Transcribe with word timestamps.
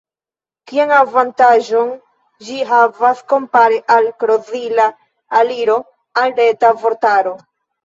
Kian 0.69 0.93
avantaĝon 0.99 1.91
ĝi 2.47 2.57
havas 2.71 3.21
kompare 3.35 3.79
al 3.97 4.09
krozila 4.25 4.89
aliro 5.43 5.79
al 6.25 6.37
Reta 6.43 6.75
Vortaro? 6.83 7.39